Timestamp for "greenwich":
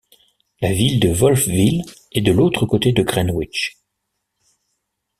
3.03-3.77